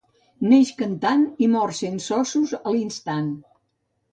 Neix 0.51 0.71
cantant 0.79 1.21
i 1.47 1.49
mor 1.57 1.75
sense 1.81 2.17
ossos 2.23 2.57
a 2.61 2.75
l'instant. 2.77 3.29